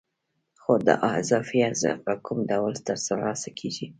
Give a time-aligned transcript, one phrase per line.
[0.61, 3.87] خو دا اضافي ارزښت په کوم ډول ترلاسه کېږي